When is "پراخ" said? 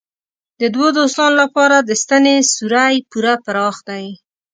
3.45-3.75